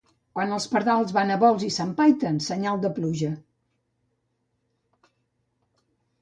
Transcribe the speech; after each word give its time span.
Quan 0.37 0.53
els 0.55 0.63
pardals 0.75 1.11
van 1.17 1.33
a 1.33 1.35
vols 1.43 1.65
i 1.67 1.69
s'empaiten, 1.75 2.39
senyal 2.45 2.81
de 2.87 2.91
pluja. 2.97 3.31